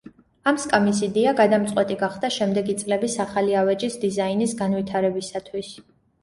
[0.51, 5.71] ამ სკამის იდეა გადამწყვეტი გახდა შემდეგი წლების ახალი ავეჯის დიზაინის განვითარებისათვის.